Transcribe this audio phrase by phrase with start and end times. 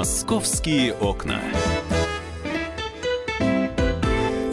[0.00, 1.42] Московские окна.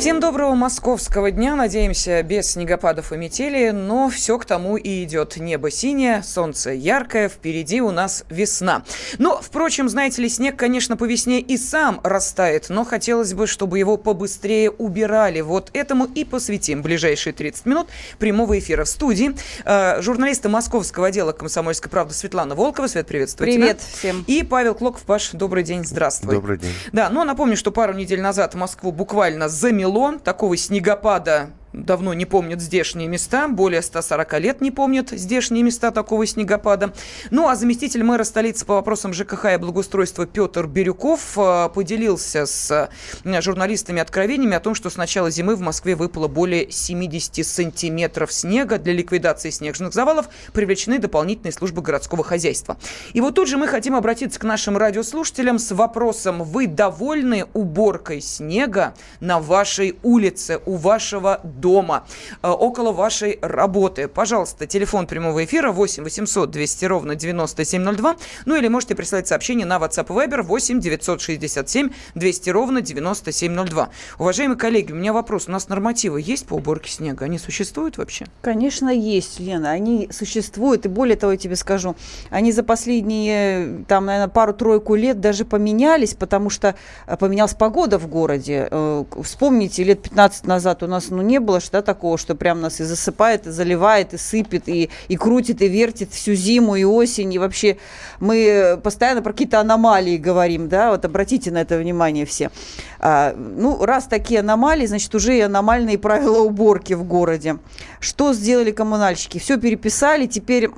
[0.07, 1.53] Всем доброго московского дня.
[1.57, 5.35] Надеемся, без снегопадов и метели, но все к тому и идет.
[5.35, 8.83] Небо синее, солнце яркое, впереди у нас весна.
[9.17, 13.79] Но, впрочем, знаете ли, снег, конечно, по весне и сам растает, но хотелось бы, чтобы
[13.79, 15.41] его побыстрее убирали.
[15.41, 19.35] Вот этому и посвятим ближайшие 30 минут прямого эфира в студии.
[19.65, 22.87] Э, журналисты московского отдела «Комсомольской правды» Светлана Волкова.
[22.87, 23.87] Свет, приветствую Привет тебя.
[23.97, 24.23] всем.
[24.25, 25.01] И Павел Клоков.
[25.01, 26.33] Паш, добрый день, здравствуй.
[26.33, 26.71] Добрый день.
[26.93, 32.25] Да, ну напомню, что пару недель назад Москву буквально замело Вавилон, такого снегопада давно не
[32.25, 36.93] помнят здешние места, более 140 лет не помнят здешние места такого снегопада.
[37.31, 42.89] Ну, а заместитель мэра столицы по вопросам ЖКХ и благоустройства Петр Бирюков э, поделился с
[43.23, 48.31] э, журналистами откровениями о том, что с начала зимы в Москве выпало более 70 сантиметров
[48.31, 48.77] снега.
[48.77, 52.77] Для ликвидации снежных завалов привлечены дополнительные службы городского хозяйства.
[53.13, 58.21] И вот тут же мы хотим обратиться к нашим радиослушателям с вопросом, вы довольны уборкой
[58.21, 61.56] снега на вашей улице, у вашего дома?
[61.59, 62.05] Дома,
[62.41, 64.07] э, около вашей работы.
[64.07, 68.15] Пожалуйста, телефон прямого эфира 8 800 200 ровно 9702.
[68.45, 73.89] Ну или можете прислать сообщение на WhatsApp Viber 8 967 200 ровно 9702.
[74.19, 75.47] Уважаемые коллеги, у меня вопрос.
[75.47, 77.25] У нас нормативы есть по уборке снега?
[77.25, 78.25] Они существуют вообще?
[78.41, 79.71] Конечно, есть, Лена.
[79.71, 80.85] Они существуют.
[80.85, 81.95] И более того, я тебе скажу,
[82.29, 86.75] они за последние, там, наверное, пару-тройку лет даже поменялись, потому что
[87.07, 88.67] э, поменялась погода в городе.
[88.69, 92.61] Э, вспомните, лет 15 назад у нас ну, не было что, да, такого, что прям
[92.61, 96.83] нас и засыпает, и заливает, и сыпет, и, и крутит, и вертит всю зиму, и
[96.83, 97.77] осень, и вообще
[98.19, 102.51] мы постоянно про какие-то аномалии говорим, да, вот обратите на это внимание все.
[102.99, 107.57] А, ну, раз такие аномалии, значит, уже и аномальные правила уборки в городе.
[107.99, 109.39] Что сделали коммунальщики?
[109.39, 110.69] Все переписали, теперь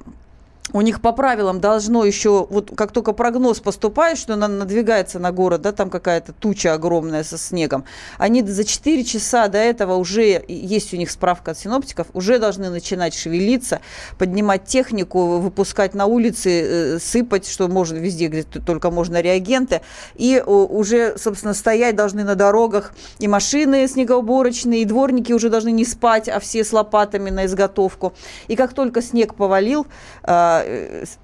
[0.73, 5.31] у них по правилам должно еще, вот как только прогноз поступает, что она надвигается на
[5.31, 7.85] город, да, там какая-то туча огромная со снегом,
[8.17, 12.69] они за 4 часа до этого уже, есть у них справка от синоптиков, уже должны
[12.69, 13.79] начинать шевелиться,
[14.17, 19.81] поднимать технику, выпускать на улицы, э, сыпать, что можно везде, где только можно реагенты,
[20.15, 25.85] и уже, собственно, стоять должны на дорогах и машины снегоуборочные, и дворники уже должны не
[25.85, 28.13] спать, а все с лопатами на изготовку.
[28.47, 29.87] И как только снег повалил,
[30.23, 30.58] а,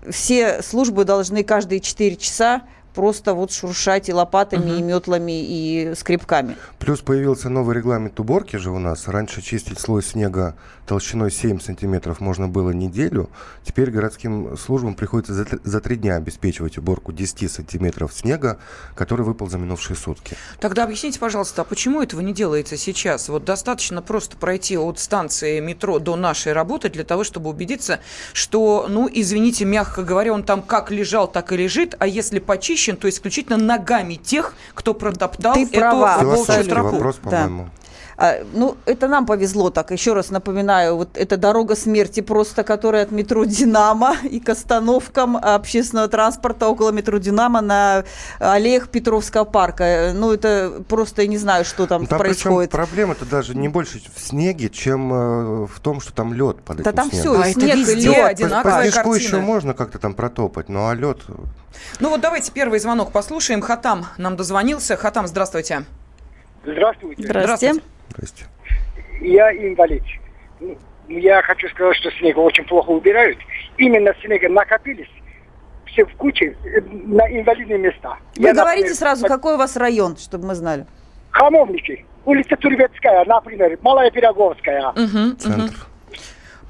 [0.09, 2.63] все службы должны каждые 4 часа
[2.95, 4.79] просто вот шуршать и лопатами, угу.
[4.79, 6.55] и метлами, и скребками.
[6.79, 9.07] Плюс появился новый регламент уборки же у нас.
[9.07, 13.29] Раньше чистить слой снега толщиной 7 сантиметров можно было неделю.
[13.63, 18.59] Теперь городским службам приходится за, за 3 дня обеспечивать уборку 10 сантиметров снега,
[18.93, 20.37] который выпал за минувшие сутки.
[20.59, 23.29] Тогда объясните, пожалуйста, а почему этого не делается сейчас?
[23.29, 27.99] Вот достаточно просто пройти от станции метро до нашей работы для того, чтобы убедиться,
[28.33, 32.75] что, ну, извините, мягко говоря, он там как лежал, так и лежит, а если почище,
[32.75, 36.19] очищен, то исключительно ногами тех, кто протоптал Ты эту права.
[36.21, 36.91] волчью тропу.
[36.91, 37.63] вопрос, по-моему.
[37.65, 37.84] Да.
[38.17, 39.91] А, ну, это нам повезло так.
[39.91, 45.35] Еще раз напоминаю, вот эта дорога смерти просто, которая от метро «Динамо» и к остановкам
[45.37, 48.05] общественного транспорта около метро «Динамо» на
[48.39, 50.11] аллеях Петровского парка.
[50.13, 52.71] Ну, это просто, я не знаю, что там, там происходит.
[52.71, 56.91] проблема-то даже не больше в снеге, чем э, в том, что там лед под да
[56.91, 57.41] этим там снегом.
[57.41, 58.25] все, и снег, и лед.
[58.25, 61.17] одинаковая по, по снежку еще можно как-то там протопать, ну а лед...
[61.99, 63.61] Ну вот давайте первый звонок послушаем.
[63.61, 64.95] Хатам нам дозвонился.
[64.95, 65.83] Хатам, здравствуйте.
[66.63, 67.23] Здравствуйте.
[67.23, 67.81] Здравствуйте.
[68.15, 68.45] Здрасте.
[69.21, 70.03] Я инвалид.
[70.59, 70.77] Ну,
[71.07, 73.37] я хочу сказать, что снег очень плохо убирают.
[73.77, 75.09] Именно снега накопились
[75.85, 78.17] все в куче э, на инвалидные места.
[78.35, 80.85] Вы я, говорите например, сразу, какой у вас район, чтобы мы знали?
[81.31, 82.05] Хамовники.
[82.25, 84.89] Улица Турбецкая, например, Малая Пироговская.
[84.89, 85.75] Угу, Центр.
[85.75, 85.94] Угу.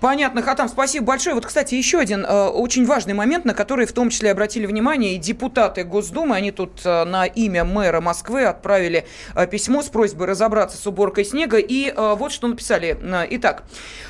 [0.06, 1.34] Понятно, Хатам, спасибо большое.
[1.34, 5.16] Вот, кстати, еще один э, очень важный момент, на который в том числе обратили внимание
[5.16, 6.36] и депутаты Госдумы.
[6.36, 11.26] Они тут э, на имя мэра Москвы отправили э, письмо с просьбой разобраться с уборкой
[11.26, 11.58] снега.
[11.58, 12.96] И э, вот что написали.
[13.02, 13.64] Э, итак,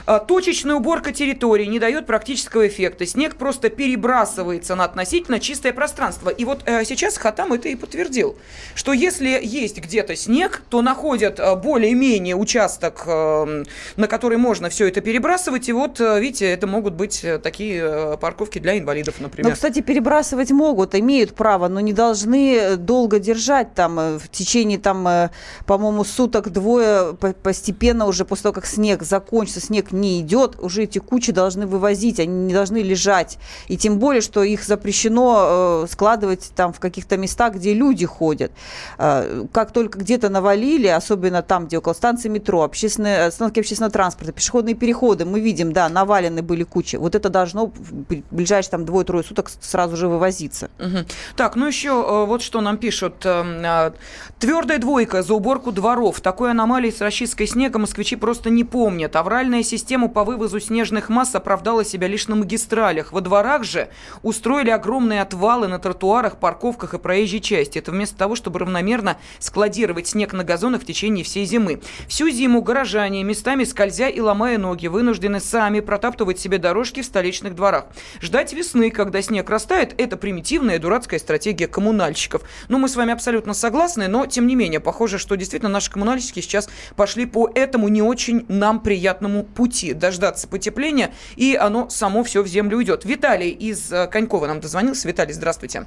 [0.06, 3.06] э, точечная уборка территории не дает практического эффекта.
[3.06, 6.28] Снег просто перебрасывается на относительно чистое пространство.
[6.28, 8.36] И вот э, сейчас Хатам это и подтвердил,
[8.74, 13.64] что если есть где-то снег, то находят э, более-менее участок, э,
[13.96, 17.82] на который можно все это перебрасывать, и вот, э, видите, это могут быть э, такие
[17.84, 19.50] э, парковки для инвалидов, например.
[19.50, 25.30] Ну, кстати, перебрасывать могут, имеют право, но не должны долго держать там в течение, там,
[25.66, 31.00] по-моему, суток двое постепенно уже после того, как снег закончится, снег не идет, уже эти
[31.00, 33.38] кучи должны вывозить, они не должны лежать.
[33.68, 38.52] И тем более, что их запрещено складывать там в каких-то местах, где люди ходят.
[38.98, 44.76] Как только где-то навалили, особенно там, где около станции метро, общественные, остановки общественного транспорта, пешеходные
[44.76, 46.96] переходы, мы видим, да, навалены были кучи.
[46.96, 47.94] Вот это должно в
[48.32, 50.72] ближайшие там двое-трое суток сразу же вывозиться.
[50.80, 51.06] Угу.
[51.36, 53.26] Так, ну еще э, вот что нам пишут.
[53.26, 53.92] Э,
[54.40, 56.22] Твердая двойка за уборку дворов.
[56.22, 59.18] Такой аномалии с расчисткой снега москвичи просто не помнят.
[59.18, 63.12] Авральная система по вывозу снежных масс оправдала себя лишь на магистралях.
[63.12, 63.90] Во дворах же
[64.24, 67.80] устроили огромные отвалы на тротуарах, парковках и проезжей части.
[67.80, 71.82] Это вместо того, чтобы равномерно складировать снег на газонах в течение всей зимы.
[72.08, 77.56] Всю зиму горожане, местами скользя и ломая ноги, вынуждены сами протаптывать себе дорожки в столичных
[77.56, 77.86] дворах.
[78.20, 82.42] Ждать весны, когда снег растает, это примитивная дурацкая стратегия коммунальщиков.
[82.68, 86.42] Ну, мы с вами абсолютно согласны, но, тем не менее, похоже, что действительно наши коммунальщики
[86.42, 86.68] сейчас
[86.98, 89.94] пошли по этому не очень нам приятному пути.
[89.94, 93.06] Дождаться потепления, и оно само все в землю уйдет.
[93.06, 95.08] Виталий из э, Конькова нам дозвонился.
[95.08, 95.86] Виталий, здравствуйте.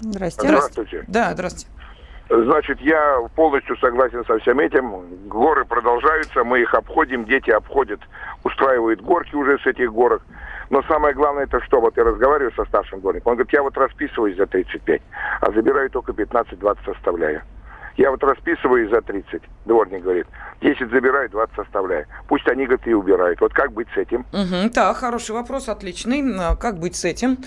[0.00, 0.48] Здравствуйте.
[0.48, 1.04] Здравствуйте.
[1.08, 1.66] Да, здравствуйте.
[2.30, 5.28] Значит, я полностью согласен со всем этим.
[5.28, 7.98] Горы продолжаются, мы их обходим, дети обходят,
[8.44, 10.22] устраивают горки уже с этих горок.
[10.70, 11.80] Но самое главное это что?
[11.80, 13.32] Вот я разговариваю со старшим дворником.
[13.32, 15.02] Он говорит, я вот расписываюсь за 35,
[15.40, 17.42] а забираю только 15-20 составляю.
[17.96, 20.28] Я вот расписываюсь за 30, дворник говорит.
[20.60, 22.06] 10 забираю, 20 составляю.
[22.28, 23.40] Пусть они, говорит, и убирают.
[23.40, 24.24] Вот как быть с этим?
[24.32, 26.22] Угу, так, хороший вопрос, отличный.
[26.38, 27.38] А как быть с этим?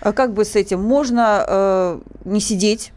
[0.00, 0.80] А как бы с этим?
[0.80, 2.92] Можно э, не сидеть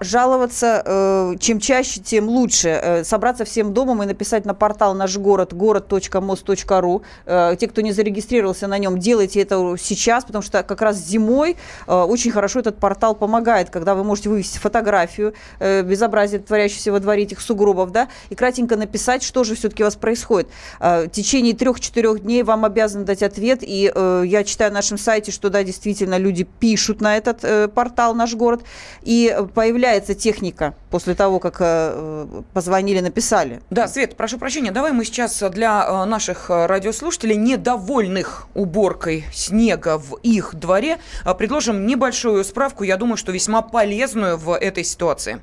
[0.00, 0.82] жаловаться.
[0.84, 2.68] Э, чем чаще, тем лучше.
[2.68, 7.02] Э, собраться всем домом и написать на портал наш город город.мост.ру.
[7.26, 11.56] Э, те, кто не зарегистрировался на нем, делайте это сейчас, потому что как раз зимой
[11.86, 17.40] очень хорошо этот портал помогает, когда вы можете вывести фотографию безобразия, творящегося во дворе этих
[17.40, 20.48] сугробов, да, и кратенько написать, что же все-таки у вас происходит.
[20.78, 25.50] В течение трех-четырех дней вам обязаны дать ответ, и я читаю на нашем сайте, что,
[25.50, 28.62] да, действительно, люди пишут на этот портал «Наш город»,
[29.02, 33.60] и появляется техника после того, как э, позвонили, написали.
[33.70, 39.98] Да, Свет, прошу прощения, давай мы сейчас для э, наших э, радиослушателей, недовольных уборкой снега
[39.98, 40.98] в их дворе,
[41.38, 45.40] предложим небольшую справку, я думаю, что весьма полезную в этой ситуации.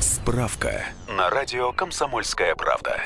[0.00, 3.00] Справка на радио «Комсомольская правда».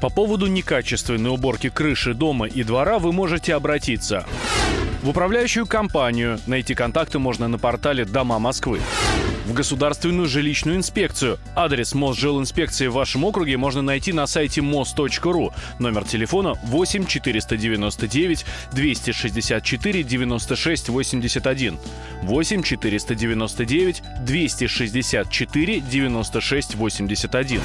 [0.00, 4.24] По поводу некачественной уборки крыши дома и двора вы можете обратиться
[5.04, 6.40] в управляющую компанию.
[6.46, 8.80] Найти контакты можно на портале «Дома Москвы».
[9.44, 11.38] В Государственную жилищную инспекцию.
[11.54, 15.52] Адрес Мосжилинспекции в вашем округе можно найти на сайте mos.ru.
[15.78, 21.78] Номер телефона 8 499 264 96 81.
[22.22, 27.60] 8 499 264 96 81.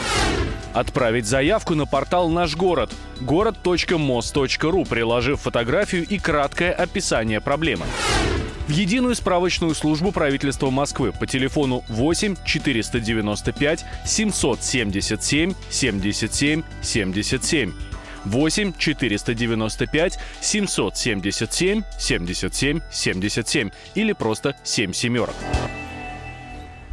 [0.74, 2.92] Отправить заявку на портал «Наш город»
[3.22, 7.86] город.мос.ру, приложив фотографию и краткое описание проблемы.
[8.70, 17.74] В единую справочную службу правительства Москвы по телефону 8 495 777 77 77
[18.26, 25.34] 8 495 777 77 77 или просто 7 семерок.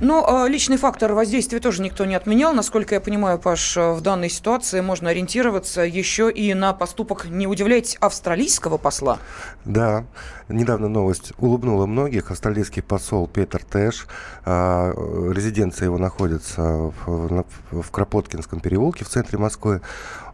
[0.01, 2.53] Но э, личный фактор воздействия тоже никто не отменял.
[2.53, 7.97] Насколько я понимаю, Паш, в данной ситуации можно ориентироваться еще и на поступок, не удивляйтесь,
[8.01, 9.19] австралийского посла.
[9.65, 10.05] Да,
[10.49, 12.31] недавно новость улыбнула многих.
[12.31, 14.07] Австралийский посол Петр Тэш,
[14.45, 14.93] э,
[15.33, 19.81] резиденция его находится в, в Кропоткинском переулке в центре Москвы.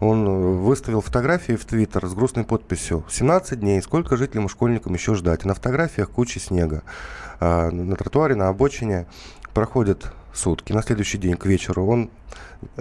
[0.00, 5.14] Он выставил фотографии в Твиттер с грустной подписью «17 дней, сколько жителям и школьникам еще
[5.14, 6.82] ждать?» На фотографиях куча снега.
[7.40, 9.06] На тротуаре, на обочине
[9.52, 12.10] проходят сутки, на следующий день к вечеру он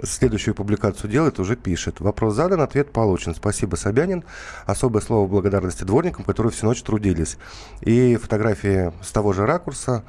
[0.02, 2.00] следующую публикацию делает, уже пишет.
[2.00, 3.34] Вопрос задан, ответ получен.
[3.34, 4.24] Спасибо, Собянин.
[4.66, 7.36] Особое слово благодарности дворникам, которые всю ночь трудились.
[7.80, 10.04] И фотографии с того же ракурса.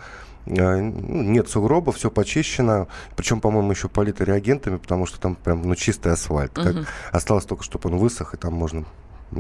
[0.46, 2.88] Э, ну, нет сугроба, все почищено.
[3.16, 6.54] Причем, по-моему, еще политы реагентами, потому что там прям ну, чистый асфальт.
[6.54, 6.76] Как
[7.12, 8.86] осталось только, чтобы он высох, и там можно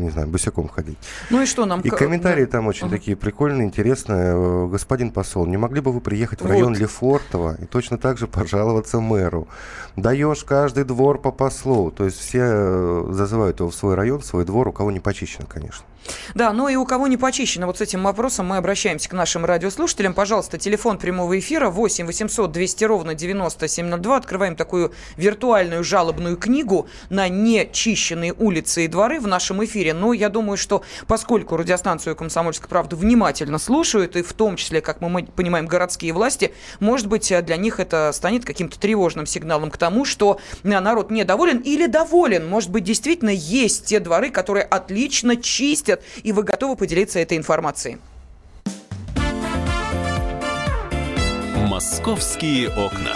[0.02, 0.98] не знаю, босиком ходить.
[1.30, 1.82] Ну и что нам...
[1.82, 2.92] И комментарии там очень uh-huh.
[2.92, 4.34] такие прикольные, интересные.
[4.36, 6.80] Э, господин посол, не могли бы вы приехать в район вот.
[6.80, 9.48] Лефортово и точно так же пожаловаться мэру?
[9.96, 11.92] Даешь каждый двор по послу.
[11.92, 15.00] То есть все э, зазывают его в свой район, в свой двор, у кого не
[15.00, 15.86] почищено, конечно.
[16.36, 19.46] Да, ну и у кого не почищено, вот с этим вопросом мы обращаемся к нашим
[19.46, 20.14] радиослушателям.
[20.14, 24.18] Пожалуйста, телефон прямого эфира 8 800 200 ровно 9702.
[24.18, 29.94] Открываем такую виртуальную жалобную книгу на нечищенные улицы и дворы в нашем эфире.
[29.94, 35.02] Но я думаю, что поскольку радиостанцию «Комсомольская правда» внимательно слушают, и в том числе, как
[35.02, 40.06] мы понимаем, городские власти, может быть, для них это станет каким-то тревожным сигналом к тому,
[40.06, 42.50] что народ недоволен или доволен.
[42.50, 47.38] Может быть, действительно есть те дворы, которые отлично чистят чистят, и вы готовы поделиться этой
[47.38, 47.98] информацией.
[51.68, 53.14] Московские окна.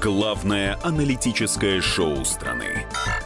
[0.00, 2.86] Главное аналитическое шоу страны.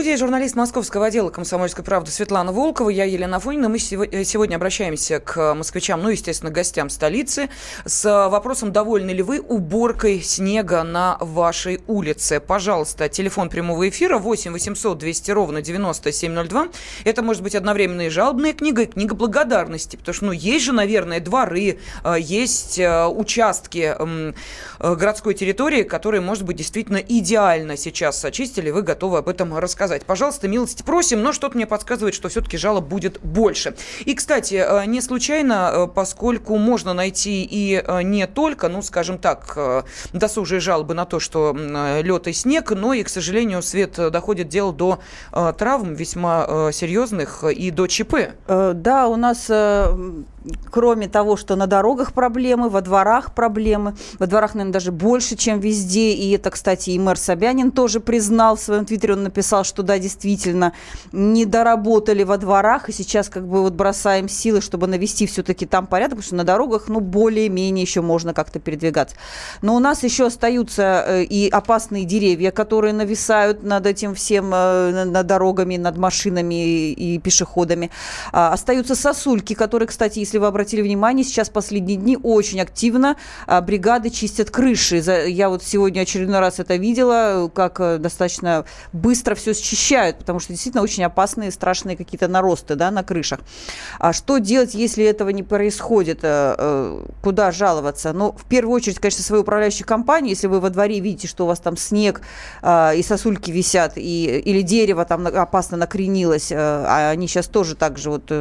[0.00, 2.88] Студии журналист московского отдела «Комсомольской правды» Светлана Волкова.
[2.88, 3.68] Я Елена Афонина.
[3.68, 7.50] Мы э, сегодня обращаемся к москвичам, ну, естественно, гостям столицы,
[7.84, 12.40] с вопросом, довольны ли вы уборкой снега на вашей улице.
[12.40, 16.68] Пожалуйста, телефон прямого эфира 8 800 200 ровно 9702.
[17.04, 20.72] Это может быть одновременно и жалобная книга, и книга благодарности, потому что, ну, есть же,
[20.72, 23.94] наверное, дворы, э, есть э, участки
[24.78, 28.70] городской территории, которые, может быть, действительно идеально сейчас очистили.
[28.70, 30.06] Вы готовы об этом рассказать сказать.
[30.06, 33.74] Пожалуйста, милости просим, но что-то мне подсказывает, что все-таки жалоб будет больше.
[34.04, 39.18] И, кстати, э, не случайно, э, поскольку можно найти и э, не только, ну, скажем
[39.18, 44.48] так, досужие жалобы на то, что лед и снег, но и, к сожалению, Свет доходит
[44.48, 45.00] дело до
[45.32, 48.14] травм весьма серьезных и до ЧП.
[48.46, 49.50] Да, у нас
[50.70, 53.94] кроме того, что на дорогах проблемы, во дворах проблемы.
[54.18, 56.12] Во дворах, наверное, даже больше, чем везде.
[56.12, 59.14] И это, кстати, и мэр Собянин тоже признал в своем твиттере.
[59.14, 60.72] Он написал, что да, действительно,
[61.12, 62.88] не доработали во дворах.
[62.88, 66.18] И сейчас как бы вот бросаем силы, чтобы навести все-таки там порядок.
[66.18, 69.16] Потому что на дорогах, ну, более-менее еще можно как-то передвигаться.
[69.62, 75.04] Но у нас еще остаются э, и опасные деревья, которые нависают над этим всем, э,
[75.04, 77.90] над дорогами, над машинами и пешеходами.
[78.32, 83.60] А, остаются сосульки, которые, кстати, если вы обратили внимание, сейчас последние дни очень активно а,
[83.60, 84.96] бригады чистят крыши.
[85.28, 90.52] Я вот сегодня очередной раз это видела, как э, достаточно быстро все счищают, потому что
[90.52, 93.40] действительно очень опасные, страшные какие-то наросты да, на крышах.
[93.98, 96.20] А что делать, если этого не происходит?
[96.22, 98.12] Э, э, куда жаловаться?
[98.12, 101.46] Ну, в первую очередь, конечно, свою управляющую компанию, если вы во дворе видите, что у
[101.46, 102.22] вас там снег
[102.62, 107.98] а, и сосульки висят, и, или дерево там опасно накренилось, а они сейчас тоже так
[107.98, 108.32] же вот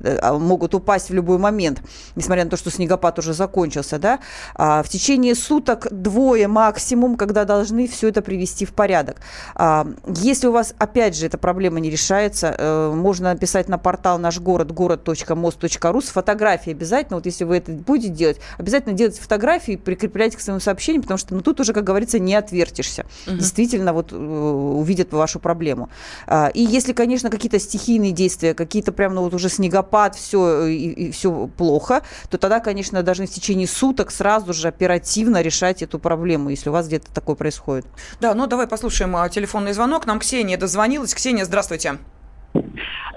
[0.00, 1.82] могут упасть в любой момент,
[2.16, 4.20] несмотря на то, что снегопад уже закончился, да,
[4.54, 9.16] а, в течение суток двое максимум, когда должны все это привести в порядок.
[9.54, 14.18] А, если у вас, опять же, эта проблема не решается, э, можно написать на портал
[14.18, 19.76] наш город, город.мост.ру с фотографией обязательно, вот если вы это будете делать, обязательно делайте фотографии,
[19.76, 23.06] прикрепляйте к своему сообщению, потому что ну, тут уже, как говорится, не отвертишься.
[23.26, 23.36] Угу.
[23.36, 25.88] Действительно, вот э, увидят вашу проблему.
[26.26, 30.90] А, и если, конечно, какие-то стихийные действия, какие-то прям, ну вот уже снегопад, все, и,
[30.90, 35.98] и все плохо, то тогда, конечно, должны в течение суток сразу же оперативно решать эту
[35.98, 37.86] проблему, если у вас где-то такое происходит.
[38.20, 40.06] Да, ну давай послушаем а, телефонный звонок.
[40.06, 41.14] Нам Ксения дозвонилась.
[41.14, 41.98] Ксения, здравствуйте.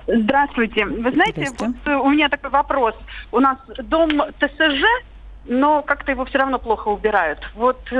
[0.07, 0.85] Здравствуйте.
[0.85, 2.93] Вы знаете, вот э, у меня такой вопрос.
[3.31, 4.09] У нас дом
[4.39, 4.83] ТСЖ,
[5.45, 7.39] но как-то его все равно плохо убирают.
[7.55, 7.95] Вот э,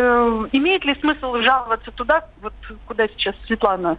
[0.53, 2.53] имеет ли смысл жаловаться туда, вот
[2.88, 3.97] куда сейчас Светлана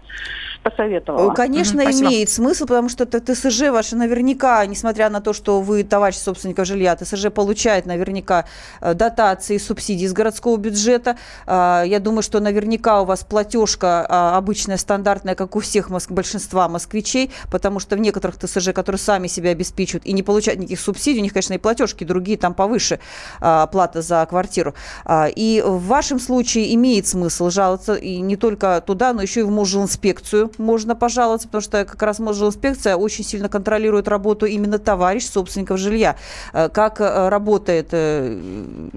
[0.62, 1.34] посоветовала?
[1.34, 6.16] Конечно, угу, имеет смысл, потому что ТСЖ ваше наверняка, несмотря на то, что вы товарищ
[6.16, 8.46] собственника жилья, ТСЖ получает наверняка
[8.80, 11.18] э, дотации, субсидии из городского бюджета.
[11.46, 16.12] Э, я думаю, что наверняка у вас платежка э, обычная, стандартная, как у всех моск-
[16.12, 20.80] большинства москвичей, потому что в некоторых ТСЖ, которые сами себя обеспечивают и не получают никаких
[20.80, 24.74] субсидий, у них, конечно, и платежки другие там повыше а, плата за квартиру.
[25.04, 29.42] А, и в вашем случае имеет смысл жаловаться и не только туда, но еще и
[29.42, 35.26] в Мосжилинспекцию можно пожаловаться, потому что как раз Мосжилинспекция очень сильно контролирует работу именно товарищ
[35.26, 36.16] собственников жилья.
[36.52, 38.38] А, как работает э,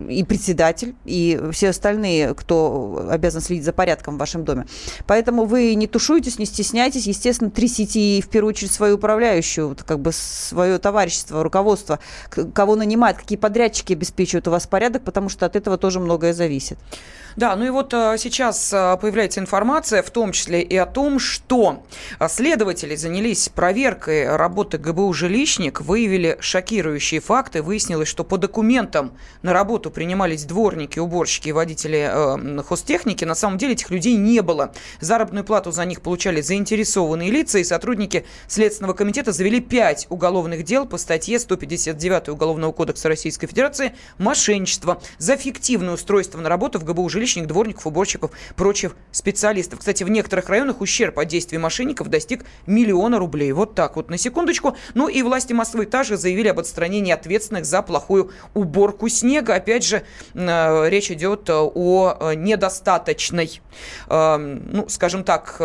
[0.10, 4.65] и председатель, и все остальные, кто обязан следить за порядком в вашем доме.
[5.06, 10.12] Поэтому вы не тушуйтесь, не стесняйтесь, естественно, трясите в первую очередь свою управляющую, как бы
[10.12, 12.00] свое товарищество, руководство,
[12.53, 16.34] кого нанимает, какие подрядчики обеспечивают обеспечивают у вас порядок, потому что от этого тоже многое
[16.34, 16.78] зависит.
[17.38, 21.20] Да, ну и вот а, сейчас а, появляется информация, в том числе и о том,
[21.20, 21.84] что
[22.29, 27.62] следователи занялись проверкой работы ГБУ «Жилищник», выявили шокирующие факты.
[27.62, 29.13] Выяснилось, что по документам
[29.44, 33.24] на работу принимались дворники, уборщики и водители э, хозтехники.
[33.24, 34.74] На самом деле этих людей не было.
[35.00, 40.88] Заработную плату за них получали заинтересованные лица, и сотрудники Следственного комитета завели пять уголовных дел
[40.88, 47.08] по статье 159 Уголовного кодекса Российской Федерации мошенничество, за фиктивное устройство на работу в ГБУ
[47.28, 49.80] жилищных, дворников, уборщиков, прочих специалистов.
[49.80, 53.52] Кстати, в некоторых районах ущерб от действий мошенников достиг миллиона рублей.
[53.52, 54.78] Вот так вот, на секундочку.
[54.94, 59.56] Ну и власти Москвы также заявили об отстранении ответственных за плохую уборку снега.
[59.56, 60.04] Опять же,
[60.34, 63.62] э, речь идет о э, недостаточной,
[64.10, 65.58] э, ну, скажем так,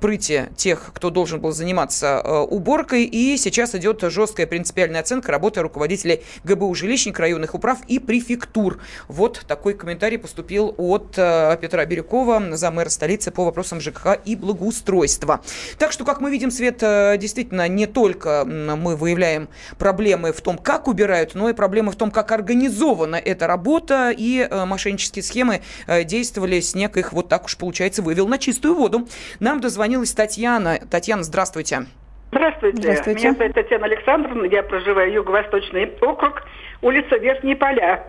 [0.00, 3.04] прыти тех, кто должен был заниматься уборкой.
[3.04, 8.78] И сейчас идет жесткая принципиальная оценка работы руководителей ГБУ жилищных, районных управ и префектур.
[9.08, 11.12] Вот такой комментарий поступил от
[11.60, 15.40] Петра Бирюкова, замэра столицы по вопросам ЖКХ и благоустройства.
[15.78, 20.88] Так что, как мы видим, Свет, действительно, не только мы выявляем проблемы в том, как
[20.88, 26.04] убирают, но и проблемы в том, как организована эта работа, и э, мошеннические схемы э,
[26.04, 29.08] действовали, снег их вот так уж, получается, вывел на чистую воду.
[29.40, 30.78] Нам дозвонилась Татьяна.
[30.90, 31.86] Татьяна, здравствуйте.
[32.30, 32.82] Здравствуйте.
[32.82, 33.28] Здравствуйте.
[33.28, 36.42] Меня зовут Татьяна Александровна, я проживаю Юго-Восточный округ,
[36.80, 38.04] улица Верхние Поля.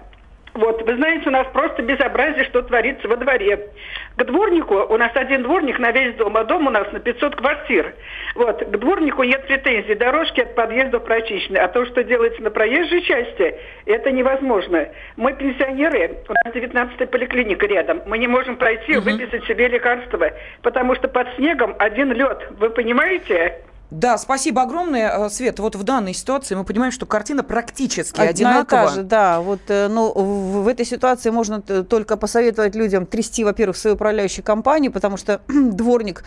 [0.53, 3.69] Вот, вы знаете, у нас просто безобразие, что творится во дворе.
[4.15, 7.36] К дворнику, у нас один дворник на весь дом, а дом у нас на 500
[7.36, 7.95] квартир.
[8.36, 11.57] Вот, к дворнику нет претензий, дорожки от подъездов прочищены.
[11.57, 13.55] А то, что делается на проезжей части,
[13.86, 14.89] это невозможно.
[15.17, 18.03] Мы пенсионеры, у нас 19-я поликлиника рядом.
[18.05, 19.10] Мы не можем пройти, угу.
[19.10, 20.31] выписать себе лекарства,
[20.62, 22.48] потому что под снегом один лед.
[22.60, 23.63] Вы понимаете?
[23.94, 25.60] Да, спасибо огромное, э, Свет.
[25.60, 28.66] Вот в данной ситуации мы понимаем, что картина практически Одна одинакова.
[28.66, 33.78] Та же, да, вот, э, ну, в, этой ситуации можно только посоветовать людям трясти, во-первых,
[33.78, 36.24] свою управляющую компанию, потому что дворник,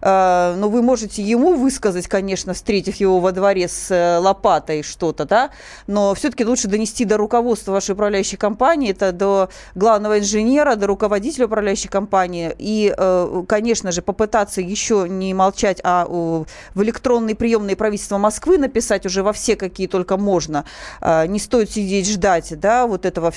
[0.00, 5.26] э, ну, вы можете ему высказать, конечно, встретив его во дворе с э, лопатой что-то,
[5.26, 5.50] да,
[5.86, 11.44] но все-таки лучше донести до руководства вашей управляющей компании, это до главного инженера, до руководителя
[11.44, 17.34] управляющей компании, и, э, конечно же, попытаться еще не молчать, а э, в электронном электронные
[17.34, 20.64] приемные правительства Москвы написать уже во все, какие только можно.
[21.00, 23.32] А, не стоит сидеть ждать, да, вот этого,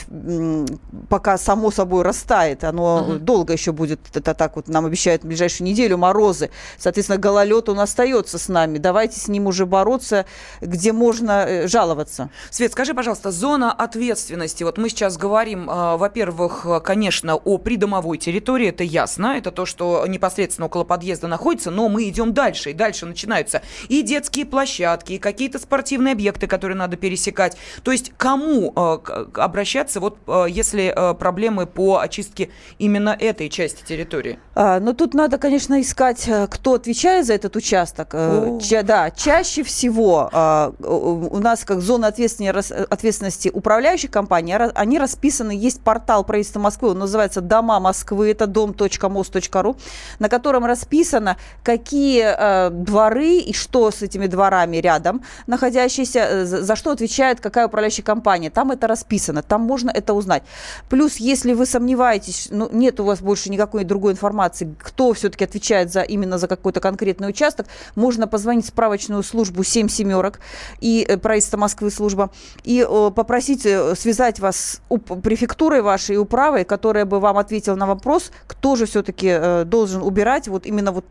[1.10, 2.63] пока само собой растает.
[2.63, 3.13] Оно угу.
[3.20, 6.51] долго еще будет, это так вот нам обещают в ближайшую неделю морозы.
[6.77, 8.77] Соответственно, гололед он остается с нами.
[8.77, 10.25] Давайте с ним уже бороться,
[10.62, 12.30] где можно э, жаловаться.
[12.51, 14.63] Свет, скажи, пожалуйста, зона ответственности.
[14.63, 20.06] Вот мы сейчас говорим, а, во-первых, конечно, о придомовой территории, это ясно, это то, что
[20.08, 23.53] непосредственно около подъезда находится, но мы идем дальше, и дальше начинаются
[23.89, 27.58] и детские площадки, и какие-то спортивные объекты, которые надо пересекать.
[27.84, 33.84] То есть кому э, обращаться, вот э, если э, проблемы по очистке именно этой части
[33.84, 34.39] территории?
[34.56, 38.10] А, ну, тут надо, конечно, искать, э, кто отвечает за этот участок.
[38.13, 45.52] Э, ча, да, чаще всего э, у нас как зона ответственности управляющих компаний, они расписаны,
[45.52, 49.76] есть портал правительства Москвы, он называется «Дома Москвы», это дом.мост.ру,
[50.20, 56.75] на котором расписано, какие э, дворы и что с этими дворами рядом находящиеся, э, за
[56.75, 58.49] что отвечает какая управляющая компания.
[58.49, 60.43] Там это расписано, там можно это узнать.
[60.89, 65.91] Плюс, если вы сомневаетесь, ну, нет у вас больше никакой другой информации, кто все-таки отвечает
[65.91, 70.39] за, именно за какой-то конкретный участок, можно позвонить в справочную службу 7 семерок
[70.79, 72.29] и э, правительство Москвы служба
[72.63, 74.82] и попросить э, связать вас с
[75.21, 80.65] префектурой вашей управой, которая бы вам ответила на вопрос, кто же все-таки должен убирать вот
[80.65, 81.06] именно вот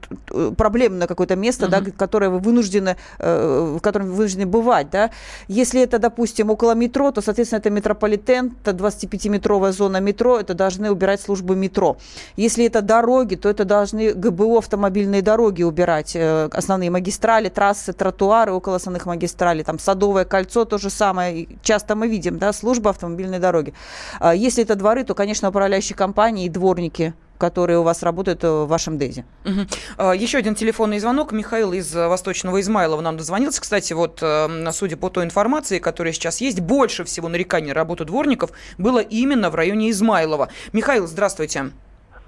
[0.57, 1.85] проблемное какое-то место, uh-huh.
[1.85, 5.11] да, которое вы вынуждены, э, в котором вы вынуждены бывать, да.
[5.49, 10.91] Если это, допустим, около метро, то, соответственно, это метрополитен, это 25-метровая зона метро, это должны
[10.91, 11.97] убирать службы метро.
[12.37, 18.53] Если это дороги, то это должны ГБУ автомобильные дороги убирать, э, основные магистрали, трассы, тротуары
[18.53, 23.39] около основных магистралей, там Садовое кольцо, то же самое, часто мы видим, да, служба автомобильной
[23.39, 23.75] дороги.
[24.21, 28.49] А если это дворы, то, конечно, управляющие компании и дворники которые у вас работают э,
[28.49, 29.25] в вашем ДЭЗе.
[29.45, 30.13] Угу.
[30.15, 31.33] Еще один телефонный звонок.
[31.33, 33.61] Михаил из э, Восточного Измайлова нам дозвонился.
[33.61, 38.05] Кстати, вот э, судя по той информации, которая сейчас есть, больше всего нареканий на работу
[38.05, 40.51] дворников было именно в районе Измайлова.
[40.73, 41.71] Михаил, здравствуйте.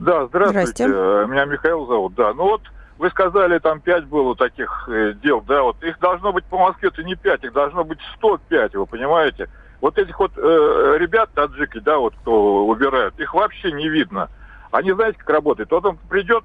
[0.00, 0.88] Да, здравствуйте.
[0.88, 1.32] здравствуйте.
[1.32, 2.14] Меня Михаил зовут.
[2.16, 2.62] Да, ну вот
[2.98, 4.88] вы сказали, там пять было таких
[5.22, 8.86] дел, да, вот их должно быть по Москве-то не пять, их должно быть 105, вы
[8.86, 9.48] понимаете?
[9.80, 14.28] Вот этих вот э, ребят, таджики, да, вот кто убирают, их вообще не видно.
[14.74, 15.70] Они знаете, как работают?
[15.70, 16.42] Вот он придет,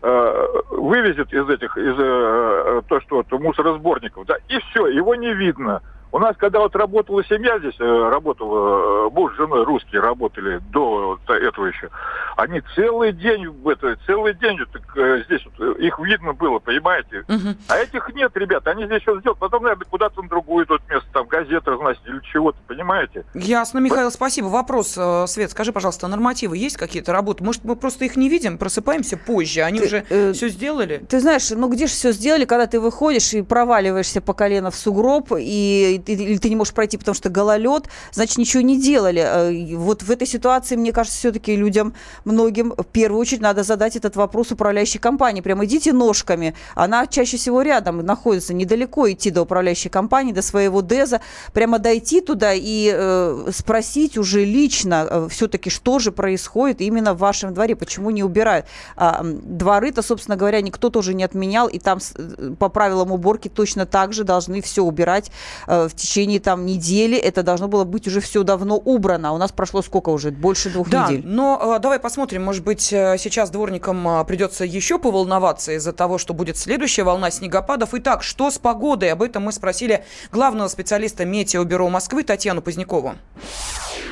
[0.00, 5.34] э, вывезет из этих, из э, то, что вот, мусоросборников, да, и все, его не
[5.34, 5.82] видно.
[6.10, 10.58] У нас, когда вот работала семья здесь, э, работала, э, муж с женой русские работали
[10.70, 11.90] до этого еще,
[12.36, 17.24] они целый день, это, целый день вот, э, здесь вот, их видно было, понимаете?
[17.28, 17.56] Угу.
[17.68, 21.08] А этих нет, ребята, они здесь все сделают, потом, наверное, куда-то на другую тут место,
[21.12, 23.24] там, газеты разносить или чего-то, понимаете?
[23.34, 24.46] Ясно, Михаил, спасибо.
[24.46, 27.42] Вопрос, Свет, скажи, пожалуйста, нормативы есть какие-то работы?
[27.42, 31.02] Может, мы просто их не видим, просыпаемся позже, они ты, уже э, все сделали?
[31.08, 34.76] Ты знаешь, ну где же все сделали, когда ты выходишь и проваливаешься по колено в
[34.76, 39.74] сугроб, и или ты не можешь пройти, потому что гололед, значит, ничего не делали.
[39.74, 41.94] Вот в этой ситуации, мне кажется, все-таки людям,
[42.26, 45.40] многим, в первую очередь, надо задать этот вопрос управляющей компании.
[45.40, 46.54] Прямо идите ножками.
[46.74, 51.20] Она чаще всего рядом находится, недалеко идти до управляющей компании, до своего ДЭЗа.
[51.52, 57.18] Прямо дойти туда и э, спросить уже лично э, все-таки, что же происходит именно в
[57.18, 58.66] вашем дворе, почему не убирают.
[58.96, 63.86] А, дворы-то, собственно говоря, никто тоже не отменял, и там э, по правилам уборки точно
[63.86, 65.30] так же должны все убирать
[65.66, 67.16] э, в течение там недели.
[67.16, 69.30] Это должно было быть уже все давно убрано.
[69.30, 70.30] А у нас прошло сколько уже?
[70.30, 71.22] Больше двух да, недель.
[71.24, 76.18] но э, давай посмотрим, может быть, э, сейчас дворникам э, придется еще поволноваться из-за того,
[76.18, 77.90] что будет следующая волна снегопадов.
[77.92, 79.12] Итак, что с погодой?
[79.12, 83.14] Об этом мы спросили главного специалиста Метеобюро Москвы Татьяну Позднякову.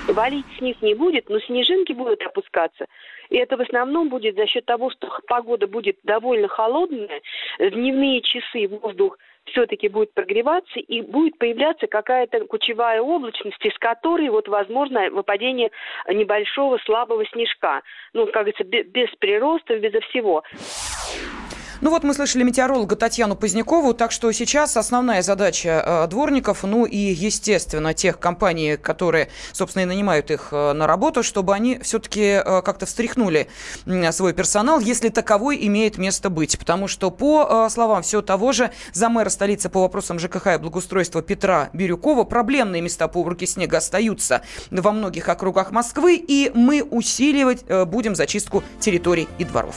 [0.08, 2.86] Валить снег не будет, но снежинки будут опускаться.
[3.34, 7.20] И это в основном будет за счет того, что погода будет довольно холодная,
[7.58, 14.46] дневные часы воздух все-таки будет прогреваться и будет появляться какая-то кучевая облачность, из которой вот
[14.46, 15.72] возможно выпадение
[16.08, 17.82] небольшого слабого снежка.
[18.12, 20.44] Ну, как говорится, без прироста, безо всего.
[21.84, 26.86] Ну вот мы слышали метеоролога Татьяну Позднякову, так что сейчас основная задача э, дворников, ну
[26.86, 32.40] и, естественно, тех компаний, которые, собственно, и нанимают их э, на работу, чтобы они все-таки
[32.42, 33.48] э, как-то встряхнули
[34.12, 36.58] свой персонал, если таковой имеет место быть.
[36.58, 41.68] Потому что, по словам все того же замэра столицы по вопросам ЖКХ и благоустройства Петра
[41.74, 48.14] Бирюкова, проблемные места по уборке снега остаются во многих округах Москвы, и мы усиливать будем
[48.14, 49.76] зачистку территорий и дворов.